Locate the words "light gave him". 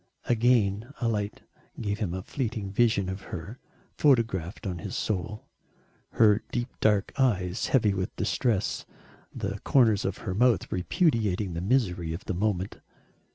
1.07-2.11